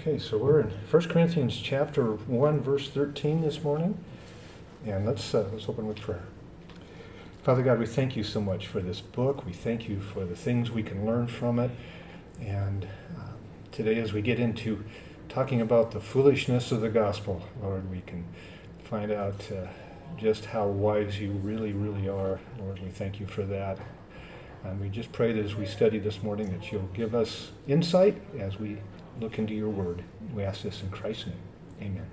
[0.00, 4.02] Okay, so we're in 1 Corinthians chapter 1, verse 13 this morning.
[4.86, 6.22] And let's, uh, let's open with prayer.
[7.42, 9.44] Father God, we thank you so much for this book.
[9.44, 11.70] We thank you for the things we can learn from it.
[12.40, 13.32] And uh,
[13.72, 14.82] today, as we get into
[15.28, 18.24] talking about the foolishness of the gospel, Lord, we can
[18.82, 19.66] find out uh,
[20.16, 22.40] just how wise you really, really are.
[22.58, 23.78] Lord, we thank you for that.
[24.64, 28.16] And we just pray that as we study this morning that you'll give us insight
[28.38, 28.78] as we
[29.20, 30.02] look into your word.
[30.34, 31.36] We ask this in Christ's name.
[31.82, 32.06] Amen.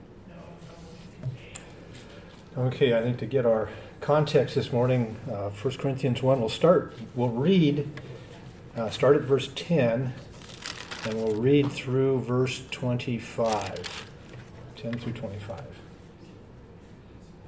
[2.57, 3.69] Okay, I think to get our
[4.01, 7.87] context this morning, uh, 1 Corinthians 1, we'll start, we'll read,
[8.75, 10.13] uh, start at verse 10,
[11.05, 14.09] and we'll read through verse 25.
[14.75, 15.61] 10 through 25.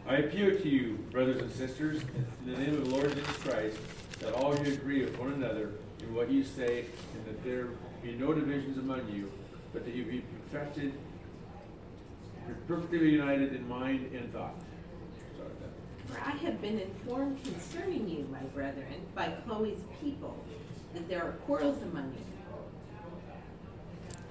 [0.08, 2.02] I appeal to you, brothers and sisters,
[2.46, 3.78] in the name of the Lord Jesus Christ,
[4.22, 7.68] that all you agree with one another in what you say, and that there
[8.02, 9.32] be no divisions among you,
[9.74, 10.94] but that you be perfected,
[12.68, 14.56] perfectly united in mind and thought.
[16.08, 20.36] For I have been informed concerning you, my brethren, by Chloe's people,
[20.94, 22.26] that there are quarrels among you.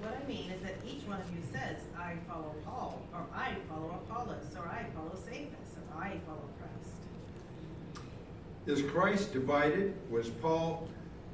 [0.01, 3.55] What I mean is that each one of you says, I follow Paul, or I
[3.67, 6.95] follow Apollos, or I follow Cephas, or I follow Christ.
[8.65, 9.93] Is Christ divided?
[10.09, 10.87] Was Paul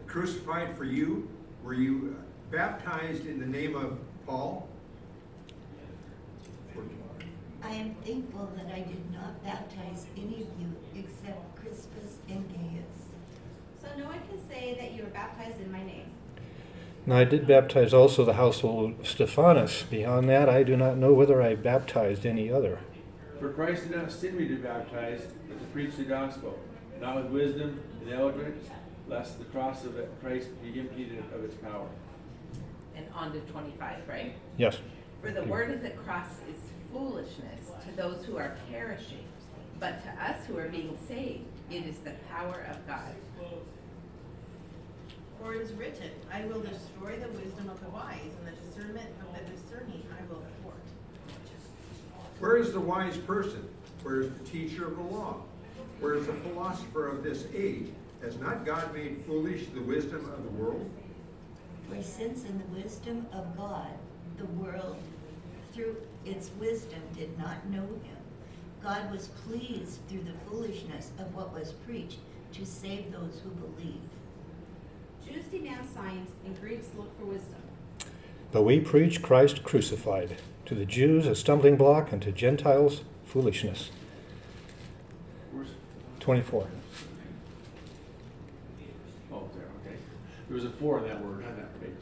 [0.07, 1.27] crucified for you?
[1.63, 4.67] Were you uh, baptized in the name of Paul?
[7.63, 13.09] I am thankful that I did not baptize any of you except Crispus and Gaius.
[13.81, 16.05] So no one can say that you were baptized in my name.
[17.07, 19.83] Now, I did baptize also the household of Stephanas.
[19.89, 22.79] Beyond that, I do not know whether I baptized any other.
[23.39, 26.57] For Christ did not send me to baptize, but to preach the gospel,
[27.01, 28.69] not with wisdom and eloquence,
[29.07, 31.87] lest the cross of Christ be emptied of its power.
[32.95, 34.35] And on to 25, right?
[34.57, 34.77] Yes.
[35.21, 36.57] For the word of the cross is
[36.93, 39.25] foolishness to those who are perishing,
[39.79, 43.15] but to us who are being saved, it is the power of God.
[45.39, 49.09] For it is written, I will destroy the wisdom of the wise, and the discernment
[49.21, 50.75] of the discerning I will thwart.
[52.39, 53.67] Where is the wise person?
[54.03, 55.41] Where is the teacher of the law?
[55.99, 57.89] Where is the philosopher of this age?
[58.21, 60.89] Has not God made foolish the wisdom of the world?
[61.89, 63.91] For since in the wisdom of God,
[64.37, 64.97] the world
[65.73, 68.17] through its wisdom did not know him,
[68.83, 72.19] God was pleased through the foolishness of what was preached
[72.53, 73.99] to save those who believe.
[75.27, 77.61] Jews demand science and Greeks look for wisdom.
[78.51, 83.91] But we preach Christ crucified, to the Jews a stumbling block, and to Gentiles foolishness.
[85.51, 85.69] Where's,
[86.19, 86.67] 24.
[89.33, 89.97] oh, there, okay.
[90.55, 91.99] There was a four in that word on that page.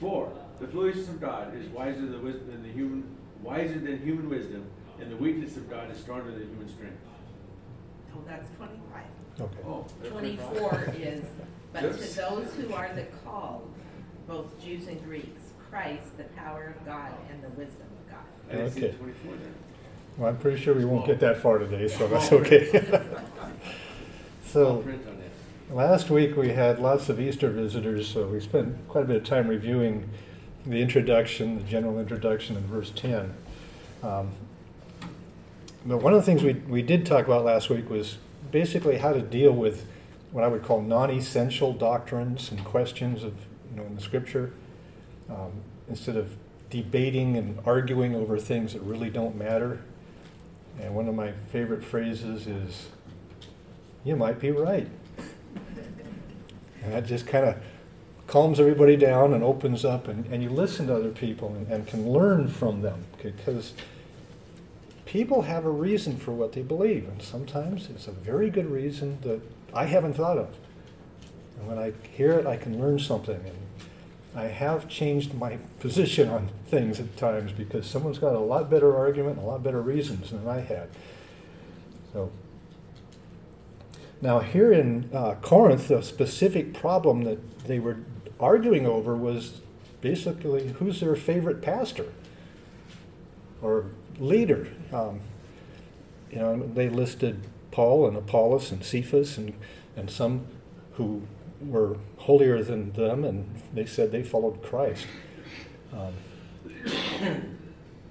[0.00, 3.04] Four, the foolishness of God is wiser than the wisdom than the human,
[3.42, 4.64] wiser than human wisdom,
[4.98, 6.96] and the weakness of God is stronger than human strength.
[8.14, 9.02] Oh, that's 25.
[9.38, 9.54] Okay.
[9.66, 11.24] Oh, that's 24 is,
[11.74, 13.70] but to those who are the called,
[14.26, 18.24] both Jews and Greeks, Christ, the power of God and the wisdom of God.
[18.50, 18.96] I didn't see Okay.
[18.96, 19.52] twenty-four there.
[20.16, 22.70] Well, I'm pretty sure we won't get that far today, so that's okay.
[24.46, 25.33] Small so, print on that.
[25.70, 29.24] Last week we had lots of Easter visitors, so we spent quite a bit of
[29.24, 30.08] time reviewing
[30.66, 33.34] the introduction, the general introduction in verse 10.
[34.02, 34.30] Um,
[35.86, 38.18] but one of the things we, we did talk about last week was
[38.50, 39.86] basically how to deal with
[40.32, 43.34] what I would call non-essential doctrines and questions of
[43.70, 44.52] you know in the Scripture,
[45.30, 45.52] um,
[45.88, 46.34] instead of
[46.70, 49.80] debating and arguing over things that really don't matter.
[50.80, 52.88] And one of my favorite phrases is,
[54.02, 54.88] "You might be right,"
[56.84, 57.56] and that just kind of
[58.26, 61.86] calms everybody down and opens up, and, and you listen to other people and, and
[61.86, 63.74] can learn from them because
[65.04, 69.18] people have a reason for what they believe, and sometimes it's a very good reason
[69.22, 69.40] that
[69.72, 70.56] I haven't thought of.
[71.58, 73.36] And when I hear it, I can learn something.
[73.36, 73.56] And
[74.34, 78.96] I have changed my position on things at times because someone's got a lot better
[78.96, 80.88] argument, and a lot better reasons than I had.
[82.12, 82.30] So
[84.24, 87.98] now here in uh, Corinth, the specific problem that they were
[88.40, 89.60] arguing over was
[90.00, 92.06] basically who's their favorite pastor
[93.60, 93.84] or
[94.18, 94.68] leader.
[94.92, 95.20] Um,
[96.30, 99.52] you know, they listed Paul and Apollos and Cephas and,
[99.94, 100.46] and some
[100.94, 101.22] who
[101.60, 105.06] were holier than them, and they said they followed Christ.
[105.92, 106.14] Um,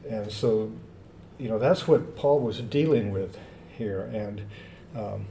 [0.08, 0.72] and so,
[1.40, 3.40] you know, that's what Paul was dealing with
[3.76, 4.44] here, and
[4.96, 5.26] um,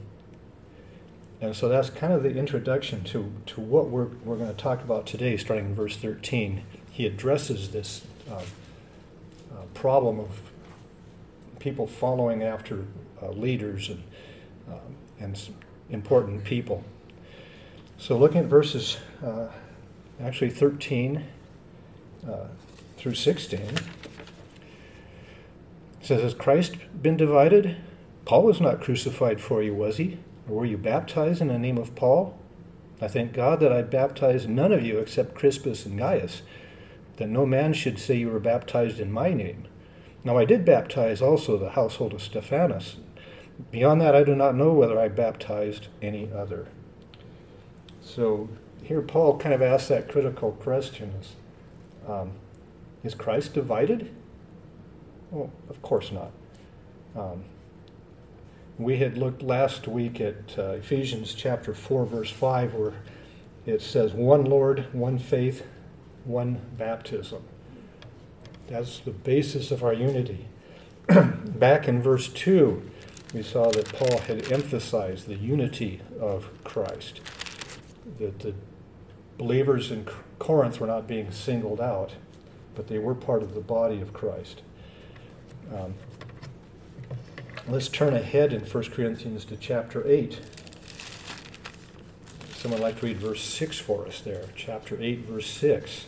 [1.43, 4.81] and so that's kind of the introduction to, to what we're, we're going to talk
[4.81, 6.63] about today, starting in verse 13.
[6.89, 10.39] He addresses this uh, uh, problem of
[11.59, 12.85] people following after
[13.21, 14.03] uh, leaders and,
[14.69, 15.49] um, and
[15.89, 16.85] important people.
[17.97, 19.49] So, looking at verses uh,
[20.21, 21.25] actually 13
[22.25, 22.47] uh,
[22.95, 23.79] through 16, it
[26.01, 27.75] says, Has Christ been divided?
[28.23, 30.19] Paul was not crucified for you, was he?
[30.47, 32.37] Or were you baptized in the name of Paul?
[33.01, 36.41] I thank God that I baptized none of you except Crispus and Gaius,
[37.17, 39.67] that no man should say you were baptized in my name.
[40.23, 42.97] Now I did baptize also the household of Stephanas.
[43.71, 46.67] Beyond that, I do not know whether I baptized any other.
[48.01, 48.49] So
[48.83, 51.35] here Paul kind of asks that critical question is,
[52.07, 52.31] um,
[53.03, 54.13] is Christ divided?
[55.31, 56.31] Well, of course not.
[57.15, 57.43] Um,
[58.77, 62.93] we had looked last week at uh, Ephesians chapter 4, verse 5, where
[63.65, 65.65] it says, one Lord, one faith,
[66.25, 67.43] one baptism.
[68.67, 70.47] That's the basis of our unity.
[71.07, 72.89] Back in verse 2,
[73.33, 77.21] we saw that Paul had emphasized the unity of Christ,
[78.19, 78.53] that the
[79.37, 80.07] believers in
[80.39, 82.13] Corinth were not being singled out,
[82.75, 84.61] but they were part of the body of Christ.
[85.73, 85.95] Um,
[87.65, 90.37] Let's turn ahead in 1 Corinthians to chapter 8.
[92.57, 94.43] Someone like to read verse 6 for us there.
[94.53, 96.07] Chapter 8, verse 6.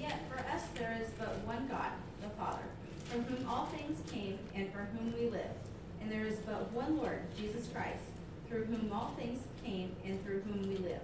[0.00, 1.90] Yet for us there is but one God,
[2.22, 2.62] the Father,
[3.10, 5.52] from whom all things came and for whom we live.
[6.00, 8.04] And there is but one Lord, Jesus Christ,
[8.48, 11.02] through whom all things came and through whom we live.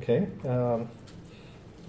[0.00, 0.28] Okay.
[0.48, 0.88] Um,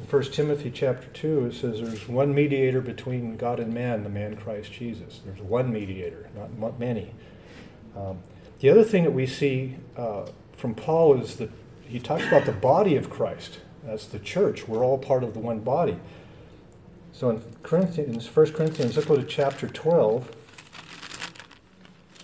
[0.10, 4.36] 1 Timothy chapter 2, it says there's one mediator between God and man, the man
[4.36, 5.22] Christ Jesus.
[5.24, 7.12] There's one mediator, not many.
[7.96, 8.18] Um,
[8.60, 10.26] the other thing that we see uh,
[10.58, 11.52] from Paul is that
[11.84, 13.60] he talks about the body of Christ.
[13.84, 14.68] That's the church.
[14.68, 16.00] We're all part of the one body.
[17.14, 20.36] So in Corinthians, 1 Corinthians, let's go to chapter 12.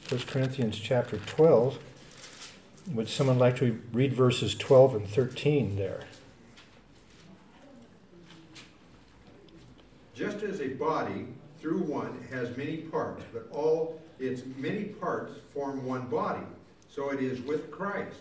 [0.09, 1.77] 1 Corinthians chapter 12.
[2.93, 6.01] Would someone like to read verses 12 and 13 there?
[10.15, 11.27] Just as a body
[11.59, 16.45] through one has many parts, but all its many parts form one body,
[16.87, 18.19] so it is with Christ.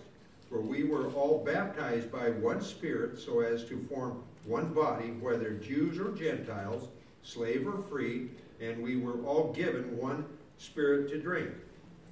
[0.48, 5.52] For we were all baptized by one Spirit so as to form one body, whether
[5.52, 6.88] Jews or Gentiles,
[7.22, 8.28] slave or free,
[8.60, 10.24] and we were all given one
[10.58, 11.50] Spirit to drink.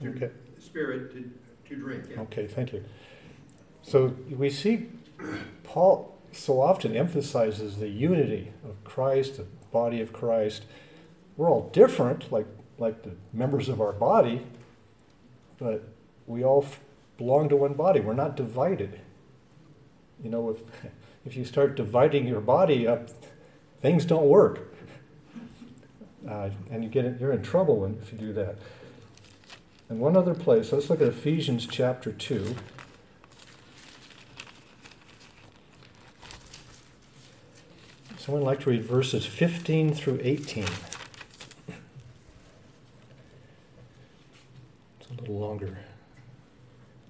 [0.05, 0.31] Okay.
[0.59, 1.31] Spirit to,
[1.69, 2.05] to drink.
[2.11, 2.21] Yeah.
[2.23, 2.85] Okay, thank you.
[3.83, 4.89] So we see
[5.65, 9.41] Paul so often emphasizes the unity of Christ,
[9.73, 10.65] body of Christ.
[11.37, 12.47] We're all different, like,
[12.79, 14.47] like the members of our body,
[15.59, 15.89] but
[16.27, 16.81] we all f-
[17.17, 18.01] belong to one body.
[18.01, 19.01] We're not divided.
[20.23, 20.61] You know, if,
[21.25, 23.09] if you start dividing your body up,
[23.81, 24.69] things don't work.
[26.29, 28.57] Uh, and you get in, you're in trouble when, if you do that.
[29.89, 32.55] And one other place, let's look at Ephesians chapter 2.
[38.23, 40.63] Someone like to read verses 15 through 18.
[40.63, 40.71] It's
[45.11, 45.77] a little longer.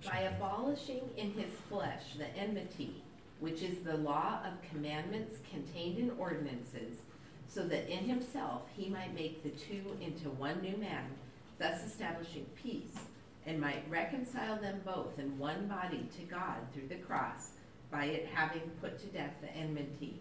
[0.06, 3.02] By abolishing in his flesh the enmity,
[3.40, 7.00] which is the law of commandments contained in ordinances,
[7.46, 11.10] so that in himself he might make the two into one new man,
[11.58, 12.96] thus establishing peace,
[13.44, 17.50] and might reconcile them both in one body to God through the cross,
[17.90, 20.18] by it having put to death the enmity.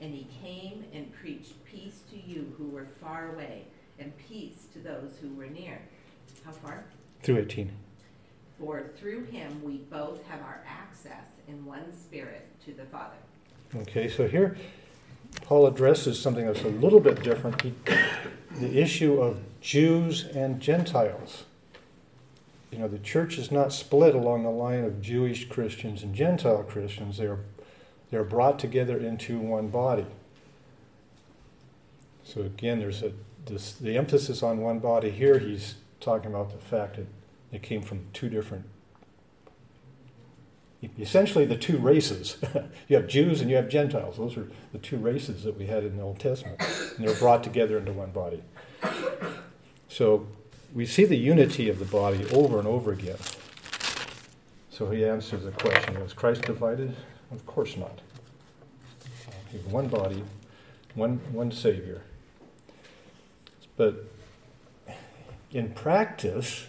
[0.00, 3.64] And he came and preached peace to you who were far away,
[3.98, 5.80] and peace to those who were near.
[6.44, 6.84] How far?
[7.22, 7.70] Through 18.
[8.58, 13.16] For through him we both have our access in one spirit to the Father.
[13.74, 14.56] Okay, so here
[15.42, 17.74] Paul addresses something that's a little bit different he,
[18.58, 21.44] the issue of Jews and Gentiles.
[22.70, 26.62] You know, the church is not split along the line of Jewish Christians and Gentile
[26.62, 27.18] Christians.
[27.18, 27.40] They are
[28.10, 30.06] they're brought together into one body.
[32.24, 33.12] So again, there's a
[33.46, 35.38] this, the emphasis on one body here.
[35.38, 37.06] He's talking about the fact that
[37.52, 38.64] it came from two different,
[40.98, 42.36] essentially the two races.
[42.88, 44.16] you have Jews and you have Gentiles.
[44.18, 46.60] Those are the two races that we had in the Old Testament,
[46.96, 48.42] and they're brought together into one body.
[49.88, 50.26] So
[50.74, 53.18] we see the unity of the body over and over again.
[54.70, 56.94] So he answers the question: Was Christ divided?
[57.30, 58.00] Of course not.
[59.28, 60.22] Uh, one body,
[60.94, 62.02] one, one Savior.
[63.76, 64.04] But
[65.52, 66.66] in practice,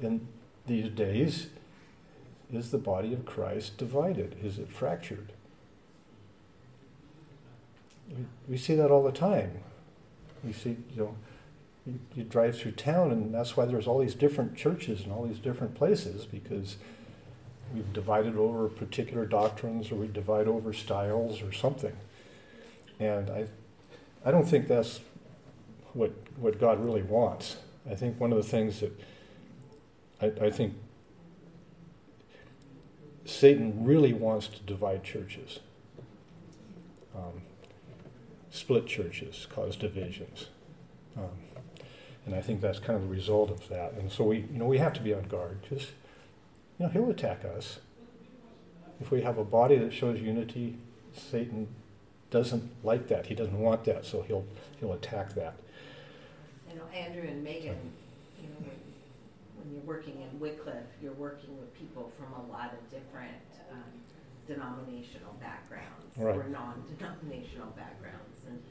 [0.00, 0.26] in
[0.66, 1.48] these days,
[2.52, 4.36] is the body of Christ divided?
[4.42, 5.32] Is it fractured?
[8.10, 9.58] We, we see that all the time.
[10.44, 11.16] We see, you know,
[11.86, 15.24] you, you drive through town, and that's why there's all these different churches and all
[15.26, 16.76] these different places because
[17.74, 21.96] we've divided over particular doctrines or we divide over styles or something.
[23.00, 23.46] And I,
[24.24, 25.00] I don't think that's
[25.92, 27.56] what, what God really wants.
[27.90, 28.98] I think one of the things that
[30.20, 30.74] I, I think
[33.24, 35.60] Satan really wants to divide churches,
[37.14, 37.42] um,
[38.50, 40.46] split churches, cause divisions.
[41.16, 41.30] Um,
[42.24, 43.94] and I think that's kind of the result of that.
[43.94, 45.88] And so we, you know, we have to be on guard because,
[46.78, 47.78] you know, he'll attack us.
[49.00, 50.76] If we have a body that shows unity,
[51.12, 51.68] Satan
[52.30, 53.26] doesn't like that.
[53.26, 54.44] He doesn't want that, so he'll
[54.78, 55.54] he'll attack that.
[56.70, 57.76] You know, Andrew and Megan,
[58.40, 58.78] you know, when,
[59.58, 63.34] when you're working in Wycliffe, you're working with people from a lot of different
[63.70, 63.82] um,
[64.46, 66.36] denominational backgrounds Right.
[66.36, 68.62] or non-denominational backgrounds, and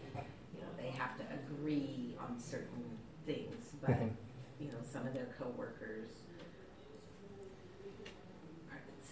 [0.55, 2.84] you know they have to agree on certain
[3.25, 4.12] things, but Mhm.
[4.60, 6.10] you know some of their coworkers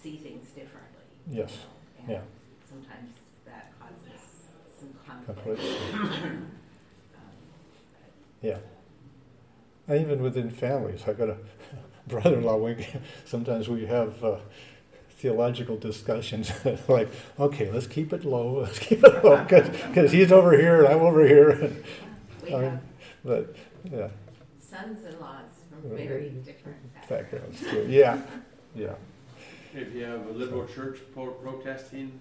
[0.02, 1.04] see things differently.
[1.30, 2.22] you Yes, know, and yeah.
[2.70, 3.16] Sometimes
[3.46, 4.22] that causes
[4.80, 5.62] some conflict.
[7.16, 7.22] Um,
[8.42, 8.58] Yeah.
[9.88, 11.38] And even within families, I got a
[12.08, 12.58] brother-in-law.
[12.58, 12.88] We
[13.26, 14.38] sometimes we have uh,
[15.12, 16.52] theological discussions
[16.88, 20.94] like, okay, let's keep it low, let's keep it low, because he's over here and
[20.94, 21.50] I'm over here.
[21.50, 21.84] And,
[22.44, 22.80] We I have
[23.26, 23.56] but
[23.92, 24.08] yeah,
[24.62, 26.78] sons-in-laws from very different
[27.10, 27.62] backgrounds.
[27.62, 27.90] backgrounds.
[27.90, 28.22] Yeah,
[28.76, 28.96] yeah,
[29.74, 32.20] If you have a liberal church pro- protesting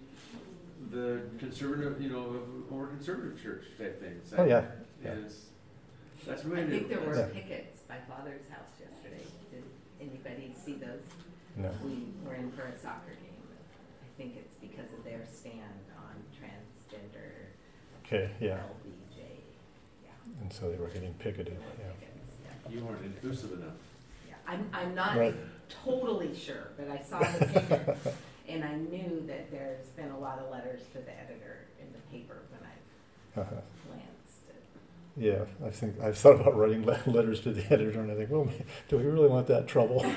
[0.90, 2.40] the conservative, you know,
[2.70, 4.20] or conservative church type thing.
[4.36, 4.64] Oh, yeah,
[5.02, 5.14] yeah.
[6.26, 7.28] That's really I think there were Yeah.
[7.32, 9.24] pickets by Father's house yesterday.
[9.50, 9.64] Did
[10.00, 11.00] anybody see those?
[11.56, 13.24] no, We were in for a soccer game.
[13.56, 17.54] I think it's because of their stand on transgender
[18.04, 18.58] okay, yeah.
[18.58, 19.20] LBJ.
[20.04, 20.10] Yeah.
[20.42, 21.56] And so they were getting picketed.
[21.78, 22.70] Yeah, pickets, yeah.
[22.72, 23.74] You weren't inclusive enough.
[24.48, 25.34] I'm, I'm not Right.
[25.84, 28.08] totally sure, but I saw the pickets,
[28.48, 31.98] and I knew that there's been a lot of letters to the editor in the
[32.10, 33.60] paper when I uh-huh.
[33.86, 35.44] glanced at yeah.
[35.66, 38.48] I think I've thought about writing le- letters to the editor, and I think, well,
[38.88, 40.00] do we really want that trouble?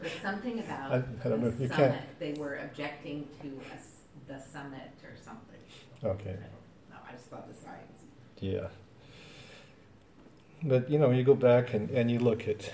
[0.00, 3.48] There's something about I- I don't know, the you summit, can't- they were objecting to
[3.70, 5.60] a s- the summit or something.
[6.02, 6.30] okay.
[6.30, 7.98] I don't know, I just saw the signs.
[8.40, 8.68] Yeah.
[10.62, 12.72] But you know, you go back and, and you look at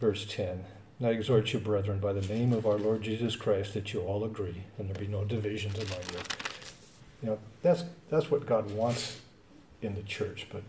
[0.00, 0.64] verse 10.
[0.98, 4.00] Now I exhort you, brethren, by the name of our Lord Jesus Christ, that you
[4.00, 6.18] all agree, and there be no divisions among you.
[7.22, 9.20] You know, that's that's what God wants
[9.82, 10.62] in the church, but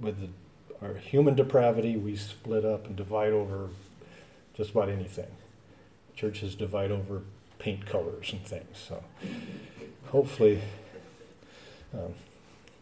[0.00, 3.68] with the, our human depravity, we split up and divide over
[4.54, 5.30] just about anything.
[6.14, 7.22] Churches divide over
[7.58, 8.78] paint colors and things.
[8.88, 9.02] So
[10.06, 10.62] hopefully
[11.94, 12.14] um,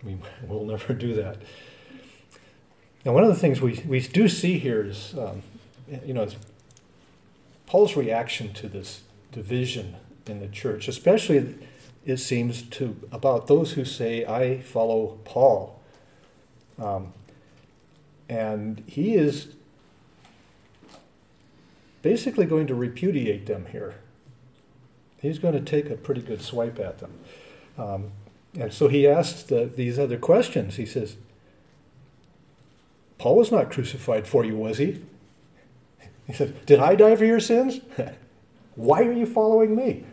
[0.02, 0.16] we
[0.48, 1.38] will never do that.
[3.04, 5.42] Now, one of the things we, we do see here is, um,
[6.04, 6.26] you know,
[7.66, 9.96] Paul's reaction to this division
[10.26, 11.56] in the church, especially
[12.06, 15.80] it seems to about those who say, "I follow Paul,"
[16.78, 17.12] um,
[18.28, 19.48] and he is
[22.02, 23.94] basically going to repudiate them here.
[25.20, 27.12] He's going to take a pretty good swipe at them.
[27.78, 28.12] Um,
[28.58, 30.76] and so he asks the, these other questions.
[30.76, 31.16] He says,
[33.18, 35.02] Paul was not crucified for you, was he?
[36.26, 37.80] He said, Did I die for your sins?
[38.74, 40.04] Why are you following me?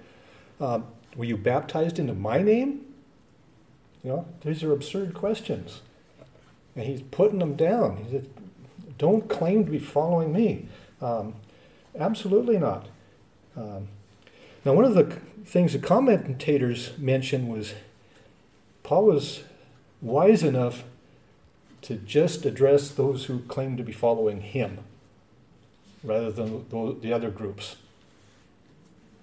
[0.60, 2.86] Um, were you baptized into my name?
[4.04, 5.82] You know, these are absurd questions.
[6.76, 7.98] And he's putting them down.
[7.98, 8.30] He said,
[8.98, 10.68] Don't claim to be following me.
[11.02, 11.36] Um,
[11.98, 12.88] absolutely not.
[13.56, 13.88] Um,
[14.64, 17.74] now, one of the things the commentators mentioned was
[18.84, 19.44] Paul was
[20.02, 20.84] wise enough
[21.82, 24.80] to just address those who claim to be following him
[26.04, 26.66] rather than
[27.02, 27.76] the other groups.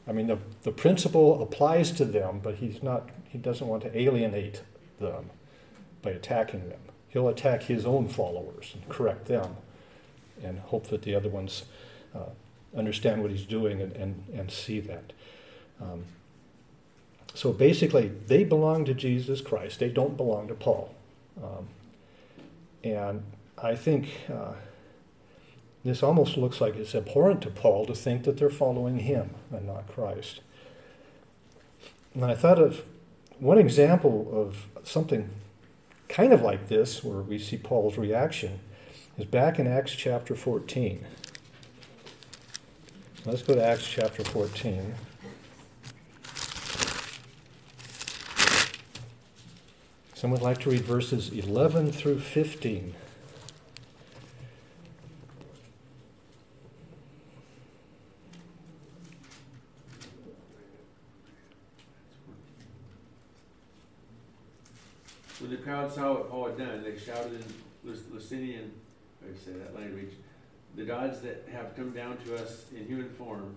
[0.06, 3.98] I mean, the, the principle applies to them, but he's not, he doesn't want to
[3.98, 4.62] alienate
[5.00, 5.30] them
[6.02, 6.80] by attacking them.
[7.08, 9.56] He'll attack his own followers and correct them
[10.42, 11.64] and hope that the other ones
[12.14, 12.30] uh,
[12.76, 15.12] understand what he's doing and, and, and see that.
[15.80, 16.04] Um,
[17.34, 19.78] so basically, they belong to Jesus Christ.
[19.78, 20.94] They don't belong to Paul.
[21.42, 21.68] Um,
[22.84, 23.22] and
[23.56, 24.52] I think uh,
[25.84, 29.66] this almost looks like it's abhorrent to Paul to think that they're following him and
[29.66, 30.40] not Christ.
[32.14, 32.84] And I thought of
[33.38, 35.30] one example of something
[36.08, 38.60] kind of like this, where we see Paul's reaction,
[39.16, 41.04] is back in Acts chapter 14.
[43.24, 44.94] Let's go to Acts chapter 14.
[50.18, 52.92] Someone would like to read verses 11 through 15.
[65.38, 67.44] When the crowd saw what Paul had done, they shouted in
[67.88, 68.70] Lycaonian,
[69.22, 70.14] I say that language,
[70.74, 73.54] the gods that have come down to us in human form.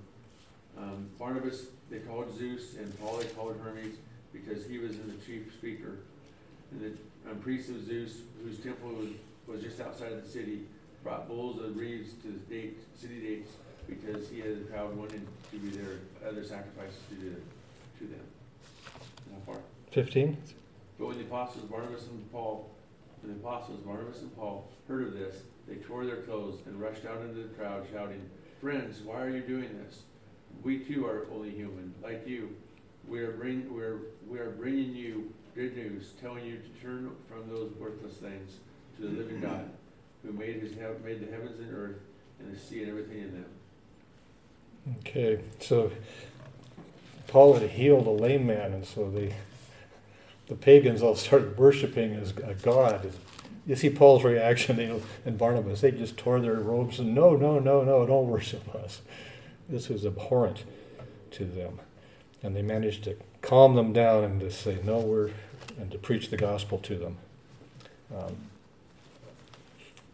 [0.78, 3.96] Um, Barnabas they called Zeus, and Paul they called Hermes,
[4.32, 5.98] because he was the chief speaker.
[6.72, 6.98] And
[7.28, 8.14] the priest of Zeus,
[8.44, 9.10] whose temple was,
[9.48, 10.62] was just outside of the city,
[11.04, 13.52] brought bulls and reeves to the date, city dates,
[13.88, 17.36] because he had the crowd wanting to be there, other sacrifices to do
[18.00, 18.22] to them.
[19.32, 19.62] How far?
[19.92, 20.38] 15?
[20.98, 22.70] But when the apostles Barnabas and Paul,
[23.22, 25.38] when the apostles Barnabas and Paul heard of this,
[25.68, 28.22] they tore their clothes and rushed out into the crowd, shouting,
[28.60, 30.04] "Friends, why are you doing this?
[30.64, 32.56] We too are only human, like you.
[33.08, 37.12] We are bring, we are, we are bringing you good news, telling you to turn
[37.28, 38.58] from those worthless things
[38.98, 39.70] to the living God,
[40.24, 40.72] who made his
[41.04, 41.98] made the heavens and earth
[42.40, 43.46] and the sea and everything in them."
[45.00, 45.92] Okay, so
[47.28, 49.32] Paul had healed a lame man, and so the
[50.52, 53.12] the pagans all started worshiping as a god.
[53.66, 57.38] You see Paul's reaction you know, and Barnabas, they just tore their robes and no,
[57.38, 59.02] no, no, no, don't worship us.
[59.70, 60.66] This was abhorrent
[61.32, 61.80] to them.
[62.44, 65.32] And they managed to calm them down and to say, no, we're,
[65.80, 67.18] and to preach the gospel to them.
[68.16, 68.36] Um,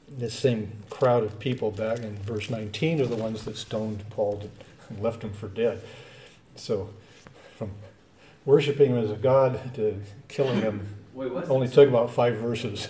[0.09, 4.49] this same crowd of people back in verse 19 are the ones that stoned Paul
[4.89, 5.81] and left him for dead.
[6.55, 6.89] So,
[7.57, 7.71] from
[8.45, 12.87] worshiping him as a god to killing him Wait, only took about five verses.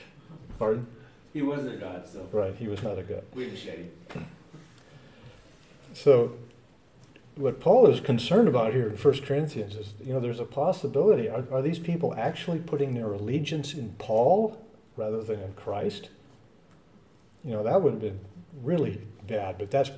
[0.58, 0.86] Pardon?
[1.32, 3.24] he wasn't a god, so Right, he was not a god.
[3.34, 4.26] we didn't shed him.
[5.92, 6.32] So,
[7.36, 11.28] what Paul is concerned about here in 1 Corinthians is, you know, there's a possibility.
[11.28, 14.64] Are, are these people actually putting their allegiance in Paul
[14.96, 16.10] rather than in Christ?
[17.44, 18.20] You know, that would have been
[18.62, 19.90] really bad, but that's,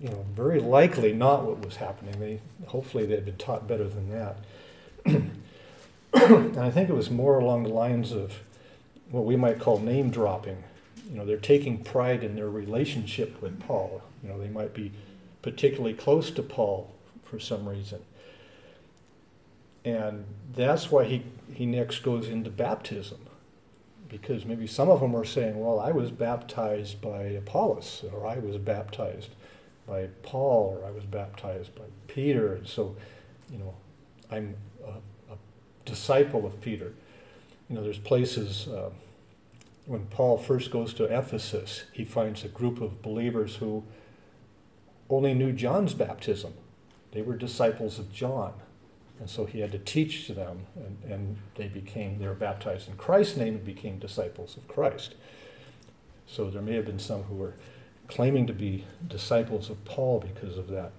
[0.00, 2.18] you know, very likely not what was happening.
[2.18, 4.38] They, hopefully they'd been taught better than that.
[6.14, 8.32] and I think it was more along the lines of
[9.10, 10.64] what we might call name dropping.
[11.10, 14.02] You know, they're taking pride in their relationship with Paul.
[14.22, 14.92] You know, they might be
[15.48, 18.00] particularly close to Paul for some reason.
[19.82, 21.22] And that's why he,
[21.54, 23.20] he next goes into baptism.
[24.10, 28.38] Because maybe some of them are saying, well, I was baptized by Apollos, or I
[28.38, 29.30] was baptized
[29.86, 32.52] by Paul, or I was baptized by Peter.
[32.54, 32.94] And so,
[33.50, 33.74] you know,
[34.30, 34.54] I'm
[34.86, 35.36] a, a
[35.86, 36.92] disciple of Peter.
[37.70, 38.90] You know, there's places, uh,
[39.86, 43.84] when Paul first goes to Ephesus, he finds a group of believers who
[45.10, 46.54] only knew John's baptism.
[47.12, 48.52] They were disciples of John.
[49.20, 52.88] And so he had to teach to them, and, and they became, they were baptized
[52.88, 55.14] in Christ's name and became disciples of Christ.
[56.26, 57.54] So there may have been some who were
[58.06, 60.92] claiming to be disciples of Paul because of that.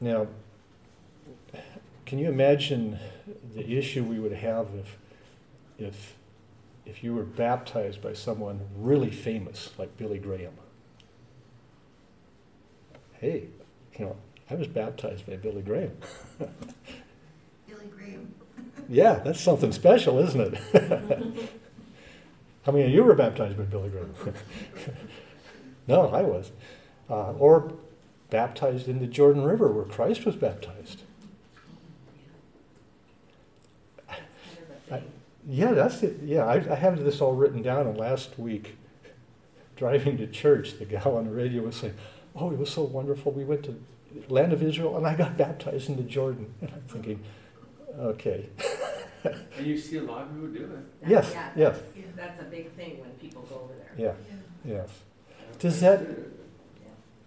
[0.00, 0.28] Now,
[2.06, 2.98] can you imagine
[3.54, 4.98] the issue we would have if,
[5.78, 6.14] if,
[6.86, 10.54] if you were baptized by someone really famous like Billy Graham?
[13.20, 13.48] Hey,
[13.98, 14.16] you know,
[14.48, 15.94] I was baptized by Billy Graham.
[17.68, 18.34] Billy Graham.
[18.88, 21.50] yeah, that's something special, isn't it?
[22.62, 24.14] How many of you were baptized by Billy Graham?
[25.86, 26.50] no, I was.
[27.10, 27.74] Uh, or
[28.30, 31.02] baptized in the Jordan River where Christ was baptized.
[34.08, 34.22] Kind
[34.88, 35.02] of a I,
[35.46, 36.20] yeah, that's it.
[36.22, 37.86] Yeah, I, I have this all written down.
[37.86, 38.76] And last week,
[39.76, 41.94] driving to church, the gal on the radio was saying,
[42.36, 43.32] "Oh, it was so wonderful.
[43.32, 43.74] We went to
[44.28, 47.22] land of Israel, and I got baptized in the Jordan." And I'm thinking,
[47.98, 48.48] okay,
[49.24, 51.00] And you see a lot of people do it.
[51.02, 51.76] That- Yes, yeah, yes.
[51.78, 53.92] that's- That's a big thing when people go over there.
[53.96, 54.14] yeah,
[54.64, 54.88] yes.
[55.58, 56.00] Does that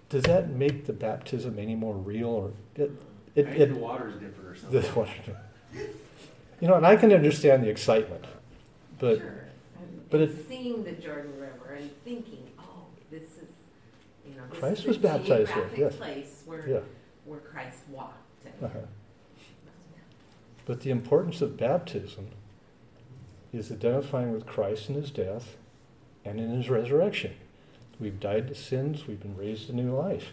[0.10, 2.92] does that make the baptism any more real, or it
[3.36, 4.80] it, I think it the water's different or something?
[4.82, 5.36] the something.
[5.76, 5.89] water?
[6.62, 8.26] You know, and I can understand the excitement,
[9.00, 9.46] but Sure.
[9.80, 13.50] And but it's it- seeing the Jordan River and thinking, oh, this is,
[14.28, 15.96] you know, this Christ is was the baptized geographic yes.
[15.96, 16.80] place where, yeah.
[17.26, 18.46] where Christ walked.
[18.46, 18.80] and- Uh-huh.
[20.66, 22.30] But the importance of baptism
[23.52, 25.58] is identifying with Christ in his death
[26.24, 27.34] and in his resurrection.
[28.00, 30.32] We've died to sins, we've been raised to new life.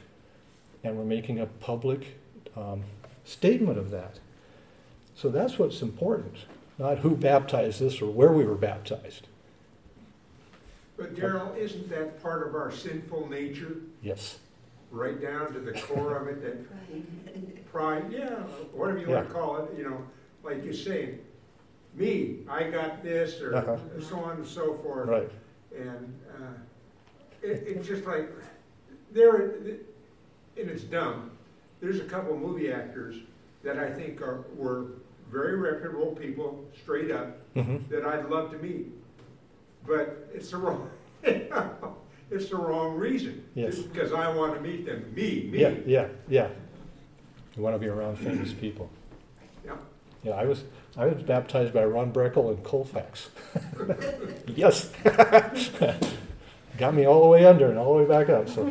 [0.83, 2.19] And we're making a public
[2.57, 2.85] um,
[3.25, 4.19] statement of that.
[5.15, 6.37] So that's what's important,
[6.79, 9.27] not who baptized us or where we were baptized.
[11.01, 14.39] But Daryl, isn't that part of our sinful nature, Yes.
[14.91, 18.43] right down to the core of it, that pride, yeah,
[18.75, 20.05] whatever you wanna call it, you know,
[20.45, 21.19] like you're saying,
[21.95, 23.79] me, I got this, or Uh-huh.
[23.99, 25.09] so on and so forth.
[25.09, 25.31] Right.
[25.75, 26.53] And, uh,
[27.43, 28.31] it, it's just like,
[29.11, 29.79] there, and
[30.55, 31.31] it's dumb,
[31.81, 33.17] there's a couple movie actors
[33.63, 34.89] that I think are, were
[35.31, 38.93] very reputable people, straight up, hmm that I'd love to meet.
[39.87, 40.91] But it's the wrong,
[41.23, 43.45] it's the wrong reason.
[43.55, 43.79] Yes.
[43.79, 45.61] Because I want to meet them, me, me.
[45.61, 46.49] Yeah, yeah, yeah.
[47.57, 48.91] You want to be around famous people.
[49.65, 49.77] Yeah.
[50.23, 50.65] Yeah, I was
[50.97, 53.31] I was baptized by Ron Breckle and Colfax.
[54.47, 54.91] yes.
[56.79, 58.49] Got me all the way under and all the way back up.
[58.49, 58.65] So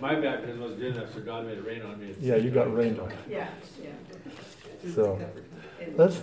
[0.00, 2.14] My baptism was good enough, so God made it rain on me.
[2.20, 3.12] yeah, you got rained on.
[3.28, 3.48] Yeah,
[3.82, 3.90] yeah.
[4.94, 5.20] So
[5.96, 6.20] let's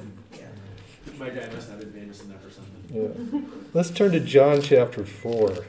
[1.17, 2.83] My dad must have been famous enough or something.
[2.91, 3.39] yeah.
[3.73, 5.65] Let's turn to John chapter four.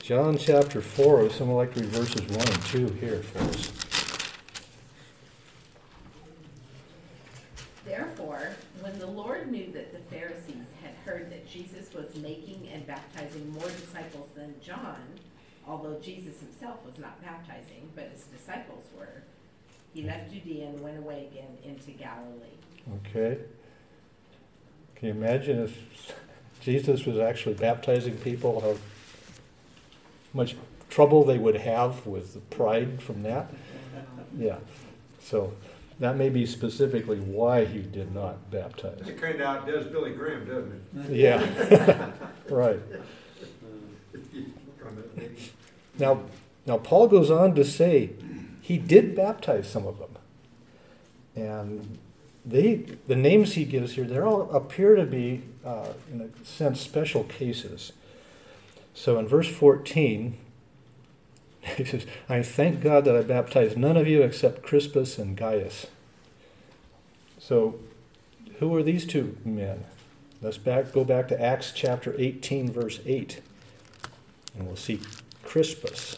[0.00, 1.22] John chapter four.
[1.22, 3.72] Would someone like to read verses one and two here for us?
[7.84, 8.50] Therefore,
[8.80, 13.50] when the Lord knew that the Pharisees had heard that Jesus was making and baptizing
[13.52, 15.00] more disciples than John,
[15.66, 19.22] although Jesus himself was not baptizing, but his disciples were,
[19.92, 22.58] he left Judea and went away again into Galilee.
[23.06, 23.38] Okay.
[24.94, 26.14] Can you imagine if
[26.60, 28.76] Jesus was actually baptizing people, how
[30.32, 30.56] much
[30.88, 33.52] trouble they would have with the pride from that?
[34.36, 34.58] Yeah.
[35.20, 35.54] So
[35.98, 39.06] that may be specifically why he did not baptize.
[39.06, 41.16] It kind of outdoes Billy Graham, doesn't it?
[41.16, 42.10] Yeah.
[42.48, 42.80] right.
[45.98, 46.22] Now,
[46.66, 48.10] now Paul goes on to say
[48.70, 50.16] he did baptize some of them,
[51.34, 51.98] and
[52.46, 52.76] they
[53.08, 57.24] the names he gives here they all appear to be, uh, in a sense, special
[57.24, 57.90] cases.
[58.94, 60.38] So in verse fourteen,
[61.62, 65.88] he says, "I thank God that I baptized none of you except Crispus and Gaius."
[67.40, 67.80] So,
[68.60, 69.82] who are these two men?
[70.40, 73.40] Let's back go back to Acts chapter eighteen, verse eight,
[74.56, 75.00] and we'll see
[75.42, 76.16] Crispus.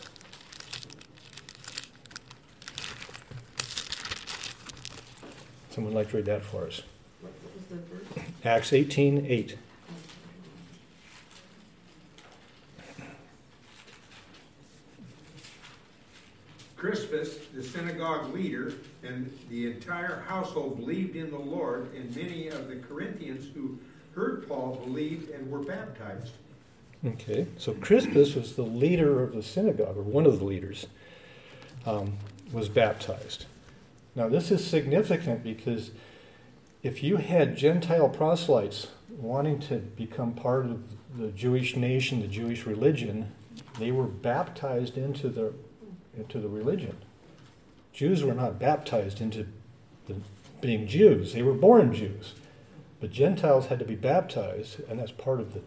[5.73, 6.83] Someone like to read that for us?
[7.23, 8.27] What what was the verse?
[8.45, 9.57] Acts eighteen, eight.
[16.77, 22.69] Crispus, the synagogue leader, and the entire household believed in the Lord, and many of
[22.69, 23.79] the Corinthians who
[24.15, 26.33] heard Paul believed and were baptized.
[27.07, 30.87] Okay, so Crispus was the leader of the synagogue, or one of the leaders,
[31.87, 32.19] um,
[32.53, 33.47] was baptized.
[34.15, 35.91] Now, this is significant because
[36.83, 40.83] if you had Gentile proselytes wanting to become part of
[41.17, 43.33] the Jewish nation, the Jewish religion,
[43.79, 45.53] they were baptized into the,
[46.17, 46.97] into the religion.
[47.93, 49.47] Jews were not baptized into
[50.07, 50.17] the,
[50.61, 52.35] being Jews, they were born Jews.
[53.01, 55.61] But Gentiles had to be baptized, and that's part of the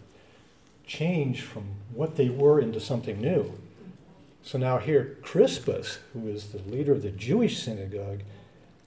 [0.88, 3.60] change from what they were into something new.
[4.46, 8.22] So now here, Crispus, who is the leader of the Jewish synagogue,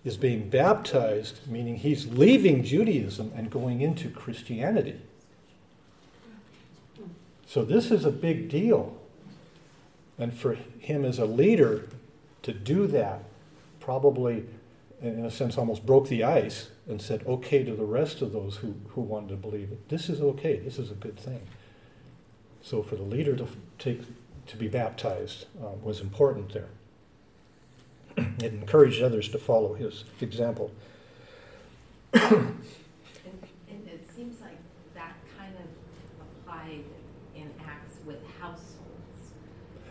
[0.05, 5.01] is being baptized, meaning he's leaving Judaism and going into Christianity.
[7.45, 8.97] So this is a big deal.
[10.17, 11.89] And for him as a leader
[12.43, 13.25] to do that
[13.81, 14.45] probably,
[15.03, 18.57] in a sense, almost broke the ice and said okay to the rest of those
[18.57, 19.89] who, who wanted to believe it.
[19.89, 21.41] This is okay, this is a good thing.
[22.63, 23.49] So for the leader to
[23.81, 24.03] take
[24.49, 26.69] to be baptized uh, was important there.
[28.17, 30.71] it encouraged others to follow his example.
[32.15, 32.59] And,
[33.69, 34.57] and it seems like
[34.95, 35.67] that kind of
[36.43, 36.85] applied
[37.37, 39.33] in Acts with households.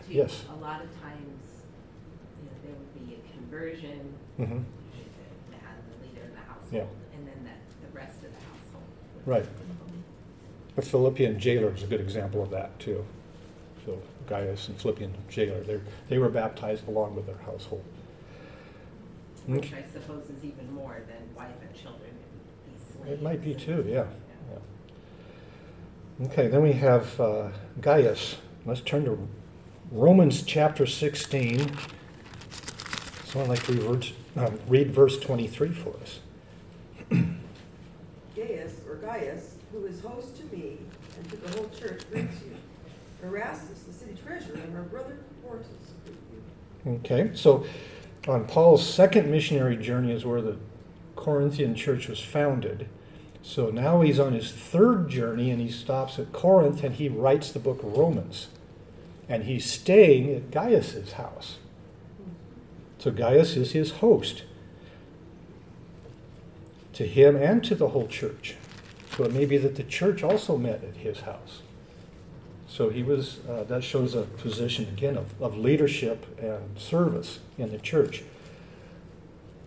[0.06, 0.12] too.
[0.14, 0.44] Yes.
[0.52, 1.40] A lot of times,
[2.36, 6.82] you know, there would be a conversion, hmm the, the leader in the Yeah.
[6.82, 8.84] household, and then the, the rest of the household.
[9.14, 9.46] would Right.
[10.74, 13.04] The Philippian jailer is a good example of that too.
[13.88, 17.82] So Gaius and Philippian jailer, they they were baptized along with their household.
[19.46, 23.12] Which I suppose is even more than wife and children and slaves.
[23.12, 24.04] It might be too, yeah.
[26.20, 26.26] yeah.
[26.26, 27.48] Okay, then we have uh,
[27.80, 28.36] Gaius.
[28.66, 29.26] Let's turn to
[29.90, 31.72] Romans chapter 16.
[33.24, 36.20] Someone like to read, um, read verse 23 for us.
[38.36, 40.76] Gaius, or Gaius, who is host to me
[41.16, 42.54] and to the whole church, greets you.
[43.22, 46.92] Erastus, the city treasurer, and our brother you.
[46.92, 47.64] Okay, so
[48.26, 50.56] on Paul's second missionary journey is where the
[51.16, 52.88] Corinthian church was founded.
[53.42, 57.50] So now he's on his third journey and he stops at Corinth and he writes
[57.50, 58.48] the book of Romans.
[59.28, 61.58] And he's staying at Gaius's house.
[62.98, 64.44] So Gaius is his host
[66.94, 68.56] to him and to the whole church.
[69.16, 71.62] So it may be that the church also met at his house.
[72.68, 77.70] So he was, uh, that shows a position again of, of leadership and service in
[77.70, 78.22] the church.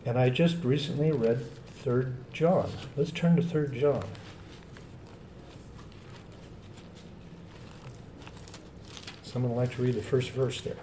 [0.05, 1.45] And I just recently read
[1.83, 2.69] 3rd John.
[2.95, 4.03] Let's turn to 3rd John.
[9.23, 10.75] Someone would like to read the first verse there.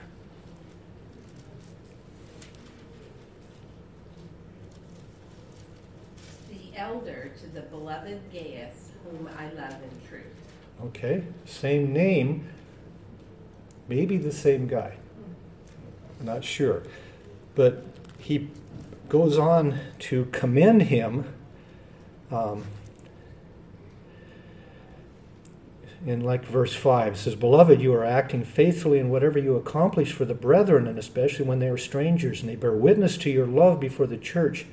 [6.48, 9.97] The elder to the beloved Gaius, whom I love truth.
[10.86, 12.48] Okay, same name,
[13.88, 14.96] maybe the same guy.
[16.20, 16.82] Not sure.
[17.54, 17.84] But
[18.18, 18.48] he
[19.08, 21.32] goes on to commend him
[22.30, 22.64] um,
[26.06, 30.12] in like verse 5 it says beloved you are acting faithfully in whatever you accomplish
[30.12, 33.46] for the brethren and especially when they are strangers and they bear witness to your
[33.46, 34.66] love before the church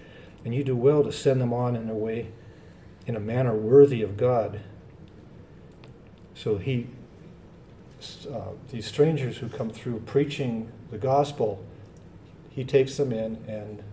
[0.44, 2.28] and you do well to send them on in a way
[3.08, 4.60] in a manner worthy of god
[6.36, 6.88] so he
[8.32, 11.66] uh, these strangers who come through preaching the gospel
[12.56, 13.84] he takes them in and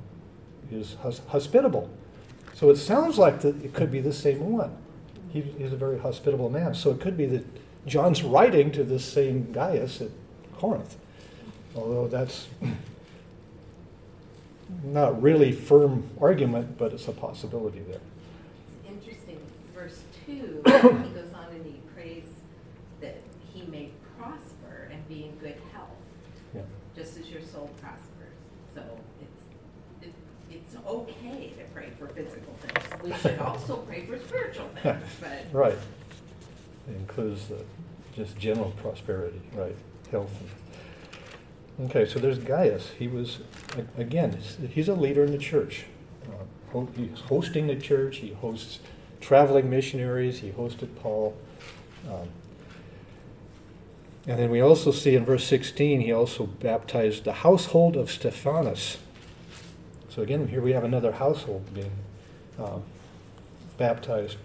[0.71, 1.91] is hospitable.
[2.55, 4.77] So it sounds like it could be the same one.
[5.31, 6.75] He, he's a very hospitable man.
[6.75, 7.45] So it could be that
[7.87, 10.11] John's writing to this same Gaius at
[10.57, 10.97] Corinth,
[11.75, 12.47] although that's
[14.85, 18.01] not really firm argument, but it's a possibility there.
[18.85, 19.41] It's Interesting.
[19.75, 22.29] Verse 2, he goes on and he prays
[23.01, 23.17] that
[23.53, 25.89] he may prosper and be in good health,
[26.55, 26.61] yeah.
[26.95, 28.13] just as your soul prospers
[30.87, 33.03] okay to pray for physical things.
[33.03, 35.42] We should also pray for spiritual things, but.
[35.53, 35.79] Right.
[36.89, 37.63] It includes the,
[38.15, 39.77] just general prosperity, right,
[40.11, 40.31] health.
[41.85, 42.91] Okay, so there's Gaius.
[42.99, 43.41] He was,
[43.97, 44.39] again,
[44.71, 45.85] he's a leader in the church.
[46.27, 48.81] Uh, he's hosting the church, he hosts
[49.21, 51.37] traveling missionaries, he hosted Paul.
[52.11, 52.29] Um,
[54.27, 58.99] and then we also see in verse 16, he also baptized the household of Stephanas.
[60.09, 61.91] So again, here we have another household being
[62.59, 62.79] uh,
[63.79, 64.37] baptized.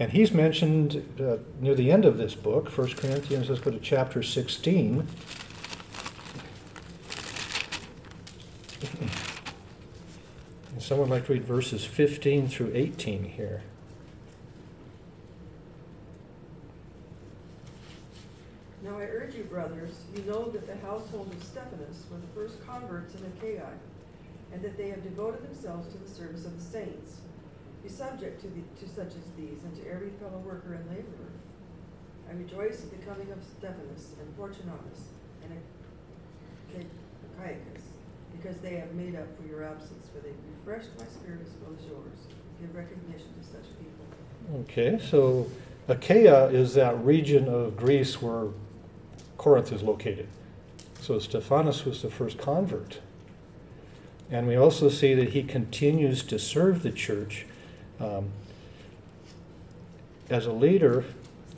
[0.00, 3.80] And he's mentioned uh, near the end of this book, 1 Corinthians, let's go to
[3.80, 5.06] chapter 16.
[10.78, 13.62] and someone like to read verses 15 through 18 here.
[18.84, 22.64] Now I urge you, brothers, you know that the household of Stephanas were the first
[22.64, 23.70] converts in Achaia
[24.52, 27.16] and that they have devoted themselves to the service of the saints.
[27.82, 31.32] Be subject to, the, to such as these, and to every fellow worker and laborer.
[32.28, 35.58] I rejoice at the coming of Stephanas and Fortunatus and
[36.76, 37.82] Achaicus,
[38.36, 41.74] because they have made up for your absence, for they refreshed my spirit as well
[41.78, 42.18] as yours.
[42.60, 44.62] Give recognition to such people.
[44.62, 45.48] Okay, so
[45.86, 48.48] Achaia is that region of Greece where
[49.36, 50.26] Corinth is located.
[51.00, 52.98] So Stephanas was the first convert
[54.30, 57.46] and we also see that he continues to serve the church
[58.00, 58.30] um,
[60.30, 61.04] as a leader.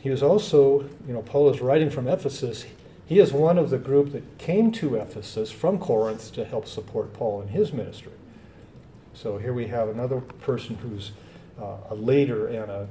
[0.00, 2.64] He was also, you know, Paul is writing from Ephesus.
[3.06, 7.12] He is one of the group that came to Ephesus from Corinth to help support
[7.12, 8.12] Paul in his ministry.
[9.12, 11.12] So here we have another person who's
[11.60, 12.88] uh, a leader and a,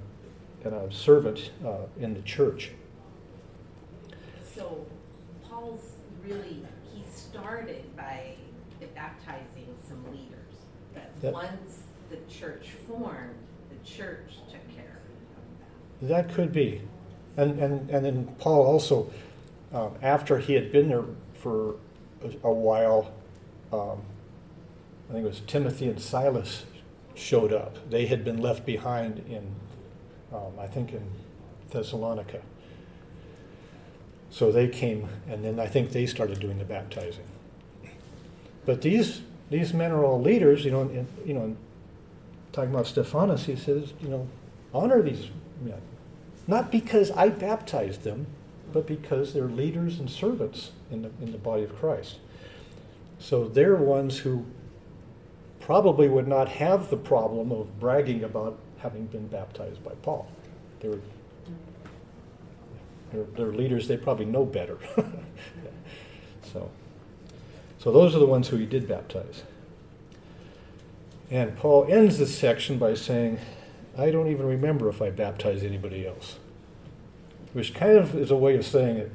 [0.64, 2.72] and a servant uh, in the church.
[4.54, 4.86] So
[5.50, 6.62] Paul's really,
[6.94, 8.36] he started by
[8.94, 10.54] baptizing some leaders.
[10.94, 11.34] But yep.
[11.34, 13.36] once the church formed,
[13.70, 15.00] the church took care
[16.02, 16.08] of that.
[16.08, 16.82] That could be.
[17.38, 19.12] And, and, and then Paul also,
[19.74, 21.76] um, after he had been there for
[22.44, 23.14] a, while,
[23.72, 24.02] um,
[25.10, 26.66] I think it was Timothy and Silas
[27.16, 27.90] showed up.
[27.90, 29.56] They had been left behind in,
[30.34, 31.10] um, I think, in
[31.70, 32.42] Thessalonica.
[34.32, 37.26] So they came, and then I think they started doing the baptizing.
[38.66, 40.82] But these these men are all leaders, you know.
[40.82, 41.56] And, you know,
[42.52, 44.28] talking about Stephanas, he says, you know,
[44.74, 45.28] honor these
[45.62, 45.82] men,
[46.48, 48.28] not because I baptized them,
[48.72, 52.18] but because they're leaders and servants in the in the body of Christ.
[53.20, 54.46] So they're ones who
[55.60, 60.28] probably would not have the problem of bragging about having been baptized by Paul.
[60.80, 61.00] They were
[63.12, 63.88] they're, they're leaders.
[63.88, 64.78] They probably know better.
[66.54, 66.70] so.
[67.80, 69.44] So those are the ones who he did baptize.
[71.32, 73.40] And Paul ends this section by saying,
[73.98, 76.38] I don't even remember if I baptized anybody else.
[77.54, 79.12] Which kind of is a way of saying it,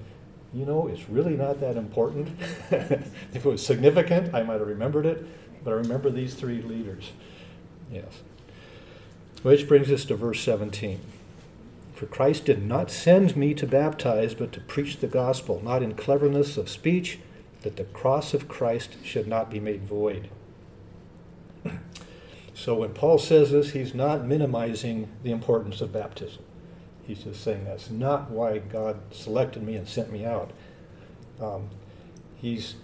[0.52, 2.28] you know, it's really not that important.
[2.70, 5.26] if it was significant, I might have remembered it,
[5.64, 7.10] but I remember these three leaders.
[7.90, 8.22] Yes.
[9.42, 11.00] Which brings us to verse 17.
[11.94, 15.94] For Christ did not send me to baptize, but to preach the gospel, not in
[15.94, 17.18] cleverness of speech,
[17.62, 20.28] that the cross of Christ should not be made void.
[22.64, 26.42] So when Paul says this, he's not minimizing the importance of baptism.
[27.06, 30.50] He's just saying that's not why God selected me and sent me out.
[31.38, 31.68] Um,
[32.36, 32.76] he's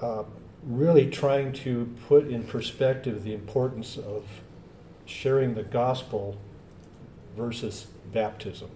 [0.00, 0.22] uh,
[0.62, 4.24] really trying to put in perspective the importance of
[5.04, 6.38] sharing the gospel
[7.36, 8.70] versus baptism.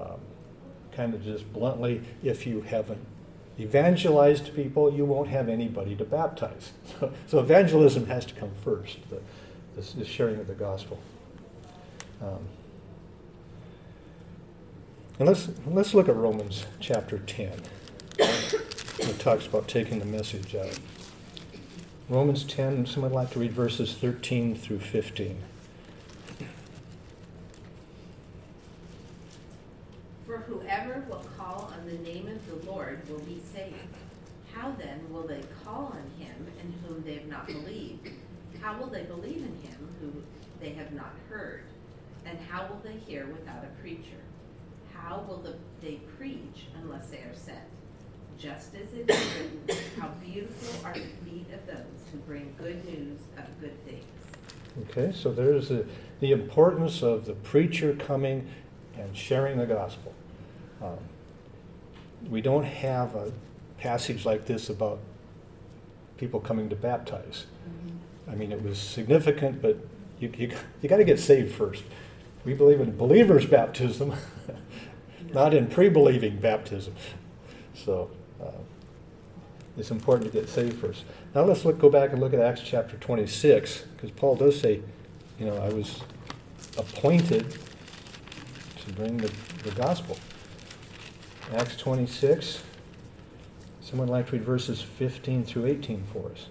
[0.00, 0.20] Um,
[0.90, 3.06] kind of just bluntly, if you haven't
[3.58, 6.72] evangelized people, you won't have anybody to baptize.
[7.00, 9.20] So, so evangelism has to come first, the,
[9.74, 11.00] the, the sharing of the gospel.
[12.22, 12.46] Um,
[15.18, 17.52] and let's, let's look at Romans chapter 10.
[18.96, 20.78] It talks about taking the message out.
[22.08, 25.36] Romans 10, someone would like to read verses 13 through 15.
[30.26, 33.74] For whoever will call on the name of the Lord will be saved.
[34.64, 38.08] How then will they call on him in whom they have not believed?
[38.62, 40.10] How will they believe in him who
[40.58, 41.64] they have not heard?
[42.24, 44.22] And how will they hear without a preacher?
[44.94, 47.58] How will the, they preach unless they are sent?
[48.38, 52.82] Just as it is written, how beautiful are the feet of those who bring good
[52.86, 54.04] news of good things.
[54.88, 55.86] Okay, so there's the,
[56.20, 58.48] the importance of the preacher coming
[58.96, 60.14] and sharing the gospel.
[60.82, 60.96] Um,
[62.30, 63.30] we don't have a
[63.84, 64.98] passage like this about
[66.16, 67.44] people coming to baptize.
[68.26, 69.76] I mean, it was significant, but
[70.18, 71.84] you, you, you got to get saved first.
[72.46, 74.14] We believe in believers' baptism,
[75.34, 76.94] not in pre believing baptism.
[77.74, 78.10] So
[78.42, 78.62] uh,
[79.76, 81.04] it's important to get saved first.
[81.34, 84.80] Now let's look, go back and look at Acts chapter 26, because Paul does say,
[85.38, 86.00] you know, I was
[86.78, 87.58] appointed
[88.86, 89.30] to bring the,
[89.62, 90.16] the gospel.
[91.52, 92.62] Acts 26.
[93.94, 96.48] Someone like to read verses 15 through 18 for us.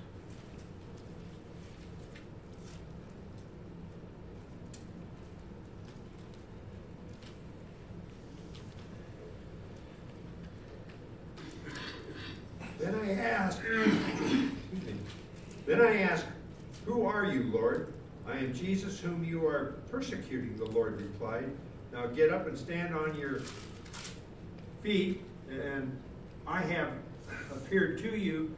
[12.80, 13.60] Then I asked,
[15.66, 16.28] then I asked,
[16.86, 17.92] Who are you, Lord?
[18.26, 21.52] I am Jesus whom you are persecuting, the Lord replied.
[21.92, 23.42] Now get up and stand on your
[24.82, 25.92] feet, and
[26.48, 26.94] I have
[27.56, 28.54] appeared to you,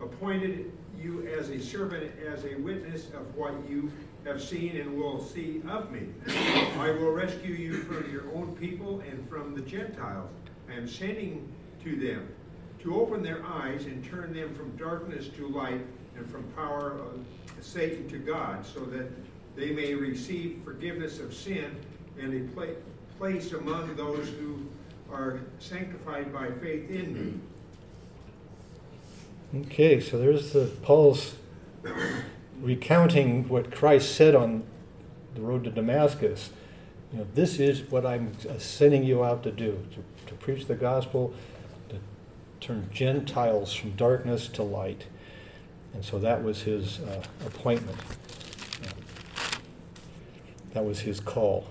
[0.00, 3.90] appointed you as a servant, as a witness of what you
[4.24, 6.08] have seen and will see of me.
[6.78, 10.28] I will rescue you from your own people and from the Gentiles.
[10.68, 11.52] I am sending
[11.84, 12.28] to them
[12.80, 15.80] to open their eyes and turn them from darkness to light
[16.16, 17.24] and from power of
[17.60, 19.10] Satan to God, so that
[19.54, 21.76] they may receive forgiveness of sin
[22.20, 22.74] and a pla-
[23.18, 24.66] place among those who
[25.12, 27.40] are sanctified by faith in me.
[29.60, 31.34] Okay, so there's the Paul's
[32.60, 34.64] recounting what Christ said on
[35.34, 36.50] the road to Damascus.
[37.10, 40.74] You know, this is what I'm sending you out to do, to, to preach the
[40.74, 41.32] gospel,
[41.88, 41.96] to
[42.60, 45.06] turn Gentiles from darkness to light.
[45.94, 47.98] And so that was his uh, appointment.
[50.74, 51.68] That was his call.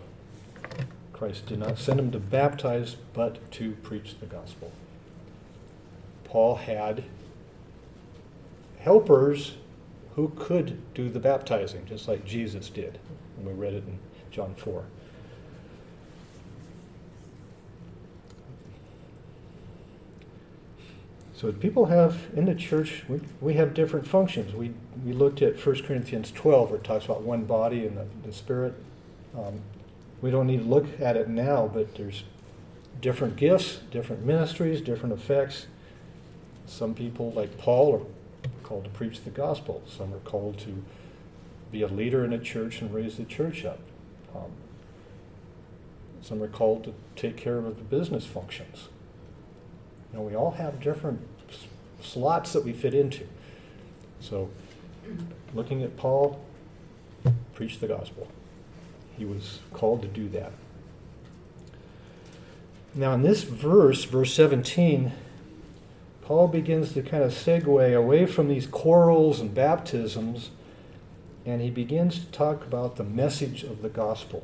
[1.13, 4.71] Christ did not send him to baptize, but to preach the gospel.
[6.23, 7.03] Paul had
[8.85, 9.55] helpers
[10.15, 12.99] who could do the baptizing, just like Jesus did.
[13.35, 13.97] And we read it in
[14.29, 14.85] John 4.
[21.33, 24.53] So people have, in the church, we, we have different functions.
[24.53, 24.71] We,
[25.03, 28.31] we looked at 1 Corinthians 12, where it talks about one body and the, the
[28.31, 28.75] Spirit.
[29.35, 29.61] Um,
[30.21, 32.23] we don't need to look at it now, but there's
[33.01, 35.65] different gifts, different ministries, different effects.
[36.67, 38.07] Some people, like Paul,
[38.65, 39.83] called to preach the gospel.
[39.85, 40.83] Some are called to
[41.71, 43.79] be a leader in a church and raise the church up.
[44.35, 44.51] Um,
[46.23, 48.89] some are called to take care of the business functions.
[50.11, 51.21] You know, we all have different
[52.01, 53.27] slots that we fit into.
[54.19, 54.49] So,
[55.53, 56.43] looking at Paul,
[57.53, 58.27] preach the gospel.
[59.15, 60.51] He was called to do that.
[62.95, 65.11] Now, in this verse, verse 17,
[66.25, 70.49] Paul begins to kind of segue away from these quarrels and baptisms
[71.45, 74.43] and he begins to talk about the message of the gospel.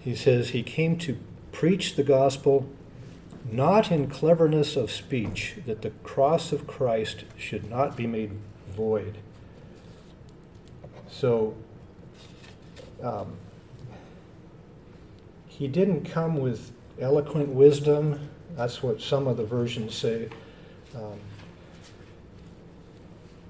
[0.00, 1.18] He says he came to
[1.52, 2.66] preach the gospel
[3.50, 8.30] not in cleverness of speech, that the cross of Christ should not be made
[8.74, 9.18] void.
[11.10, 11.54] So,
[13.02, 13.36] um,
[15.46, 18.28] he didn't come with eloquent wisdom.
[18.56, 20.28] That's what some of the versions say.
[20.94, 21.18] Um,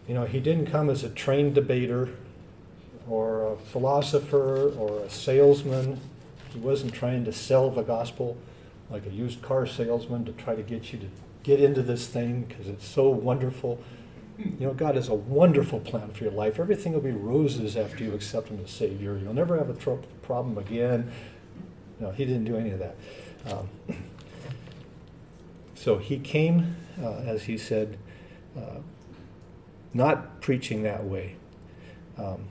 [0.09, 2.11] you know, he didn't come as a trained debater
[3.09, 6.01] or a philosopher or a salesman.
[6.53, 8.37] He wasn't trying to sell the gospel
[8.91, 11.07] like a used car salesman to try to get you to
[11.43, 13.81] get into this thing because it's so wonderful.
[14.39, 16.59] You know, God has a wonderful plan for your life.
[16.59, 19.17] Everything will be roses after you accept Him as Savior.
[19.17, 21.13] You'll never have a tro- problem again.
[22.01, 22.97] No, He didn't do any of that.
[23.51, 23.69] Um,
[25.75, 27.99] so He came, uh, as He said,
[28.57, 28.79] uh,
[29.93, 31.37] not preaching that way.
[32.19, 32.47] Um,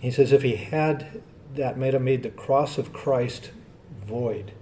[0.00, 1.22] he says if He had
[1.54, 3.50] that, might have made the cross of Christ
[4.06, 4.52] void.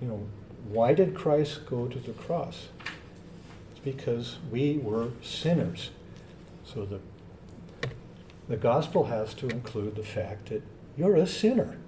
[0.00, 0.28] You know,
[0.68, 2.68] why did Christ go to the cross?
[3.72, 5.90] It's because we were sinners.
[6.64, 7.00] So the,
[8.48, 10.62] the gospel has to include the fact that
[10.96, 11.78] you're a sinner.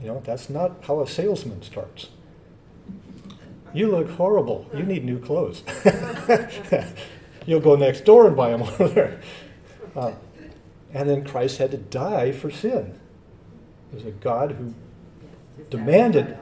[0.00, 2.08] You know, that's not how a salesman starts.
[3.72, 4.68] You look horrible.
[4.74, 5.62] You need new clothes.
[7.46, 9.20] You'll go next door and buy them over there.
[9.94, 10.12] Uh,
[10.92, 12.98] and then Christ had to die for sin.
[13.92, 14.74] There's a God who
[15.68, 16.36] demanded-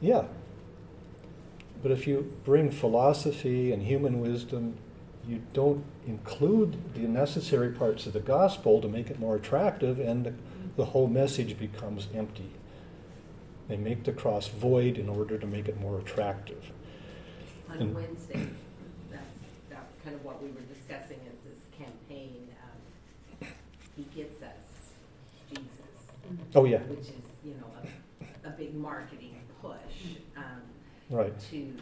[0.00, 0.24] yeah.
[1.82, 4.76] But if you bring philosophy and human wisdom,
[5.26, 10.36] you don't include the necessary parts of the gospel to make it more attractive, and
[10.76, 12.50] the whole message becomes empty.
[13.68, 16.72] They make the cross void in order to make it more attractive.
[17.68, 18.48] On And- Wednesday,
[19.10, 19.22] that's,
[19.68, 23.48] that's kind of what we were discussing is this campaign, um,
[23.96, 24.92] he gets us
[25.50, 25.68] Jesus,
[26.54, 27.14] Oh, yeah, which is,
[27.44, 27.66] you know,
[28.44, 30.62] a, a big marketing push, um,
[31.10, 31.38] right.
[31.50, 31.72] to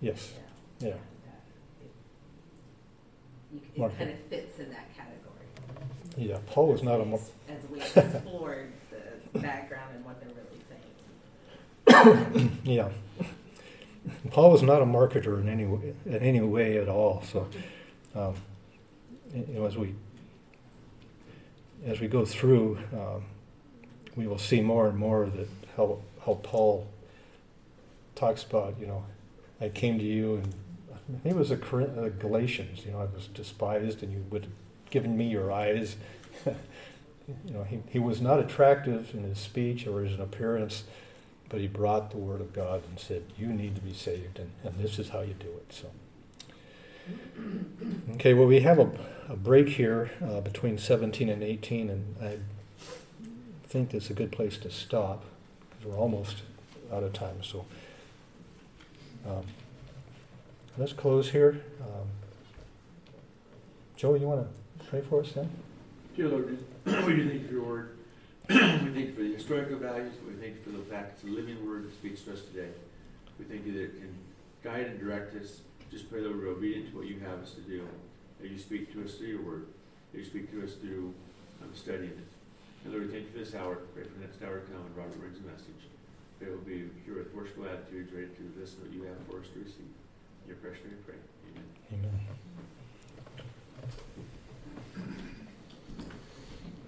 [0.00, 0.32] Yes,
[0.80, 0.88] Yeah.
[0.88, 0.94] yeah.
[3.52, 3.96] You It Martha.
[3.98, 5.18] kind of fits in that category.
[6.16, 7.04] Yeah, Paul was not a.
[7.04, 8.72] mo- As we explored
[9.32, 10.60] the background and what they're really
[12.28, 12.60] saying.
[12.64, 12.88] Yeah.
[14.30, 17.22] Paul was not a marketer in any way, in any way at all.
[17.30, 17.46] So,
[18.16, 18.34] um,
[19.34, 19.94] you know, as we
[21.86, 23.22] as we go through, um,
[24.16, 26.88] we will see more and more that how how Paul
[28.16, 28.74] talks about.
[28.80, 29.04] You know,
[29.60, 30.52] I came to you, and
[31.08, 32.84] maybe it was a uh, Galatians.
[32.84, 34.52] You know, I was despised, and you would have
[34.90, 35.96] given me your eyes.
[36.46, 36.54] you
[37.52, 40.84] know, he, he was not attractive in his speech or his appearance
[41.52, 44.50] but he brought the word of God and said, You need to be saved, and,
[44.64, 45.70] and this is how you do it.
[45.70, 45.90] So,
[48.14, 48.90] okay, well, we have a,
[49.28, 52.38] a break here uh, between 17 and 18, and I
[53.64, 55.24] think it's a good place to stop
[55.68, 56.38] because we're almost
[56.90, 57.42] out of time.
[57.42, 57.66] So,
[59.26, 59.44] um,
[60.78, 61.62] let's close here.
[61.80, 62.08] Um,
[63.96, 65.50] Joe, you want to pray for us then?
[66.16, 67.96] Dear Lord, we thank you for your word.
[68.48, 70.14] we thank you for the historical values.
[70.26, 72.70] We thank you for the fact it's a living word that speaks to us today.
[73.38, 74.14] We thank you that it can
[74.62, 75.60] guide and direct us.
[75.90, 77.86] Just pray that we're obedient to what you have us to do.
[78.40, 79.66] That you speak to us through your word.
[80.12, 81.14] That you speak to us through
[81.62, 82.28] um, studying it.
[82.84, 83.76] And Lord, we thank you for this hour.
[83.94, 85.86] Pray for the next hour to come and Robert brings a message.
[86.40, 89.46] Pray we'll be here with worshipful attitudes, ready to listen what you have for us
[89.54, 90.01] to receive
[90.52, 91.16] your question, we pray.
[91.92, 92.10] Amen.
[92.12, 92.20] Amen.
[94.98, 95.31] Mm-hmm.